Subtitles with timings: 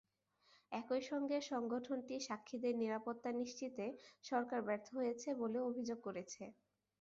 [0.71, 3.85] একই সঙ্গে সংগঠনটি সাক্ষীদের নিরাপত্তা নিশ্চিতে
[4.23, 6.43] সরকার ব্যর্থ হয়েছে বলেও অভিযোগ করেছে।